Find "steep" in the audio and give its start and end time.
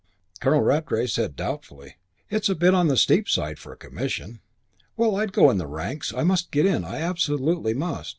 2.97-3.29